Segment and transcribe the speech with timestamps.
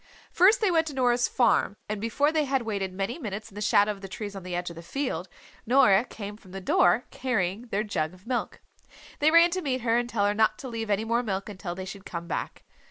[0.31, 3.61] First they went to Nora's farm and before they had waited many minutes in the
[3.61, 5.29] shadow of the trees on the edge of the field
[5.67, 8.61] Nora came from the door carrying their jug of milk.
[9.19, 11.75] They ran to meet her and tell her not to leave any more milk until
[11.75, 12.63] they should come back.